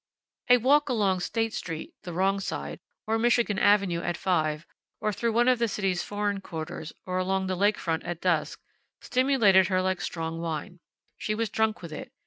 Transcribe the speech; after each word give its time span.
A 0.49 0.57
walk 0.57 0.89
along 0.89 1.19
State 1.19 1.53
street 1.53 1.93
(the 2.01 2.11
wrong 2.11 2.39
side) 2.39 2.79
or 3.05 3.19
Michigan 3.19 3.59
avenue 3.59 4.01
at 4.01 4.17
five, 4.17 4.65
or 4.99 5.13
through 5.13 5.31
one 5.33 5.47
of 5.47 5.59
the 5.59 5.67
city's 5.67 6.01
foreign 6.01 6.41
quarters, 6.41 6.91
or 7.05 7.19
along 7.19 7.45
the 7.45 7.55
lake 7.55 7.77
front 7.77 8.01
at 8.03 8.19
dusk, 8.19 8.59
stimulated 8.99 9.67
her 9.67 9.79
like 9.79 10.01
strong 10.01 10.39
wine. 10.41 10.79
She 11.19 11.35
was 11.35 11.51
drunk 11.51 11.83
with 11.83 11.93
it. 11.93 12.11